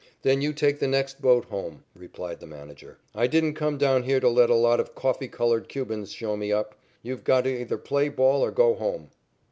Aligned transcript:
"Then 0.23 0.41
you 0.41 0.51
take 0.51 0.79
the 0.79 0.87
next 0.87 1.21
boat 1.21 1.45
home," 1.45 1.83
replied 1.93 2.39
the 2.39 2.47
manager. 2.47 2.97
"I 3.13 3.27
didn't 3.27 3.53
come 3.53 3.77
down 3.77 4.01
here 4.01 4.19
to 4.19 4.29
let 4.29 4.49
a 4.49 4.55
lot 4.55 4.79
of 4.79 4.95
coffee 4.95 5.27
colored 5.27 5.69
Cubans 5.69 6.11
show 6.11 6.35
me 6.35 6.51
up. 6.51 6.73
You've 7.03 7.23
got 7.23 7.43
to 7.43 7.51
either 7.61 7.77
play 7.77 8.09
ball 8.09 8.43
or 8.43 8.49
go 8.49 8.73
home." 8.73 9.11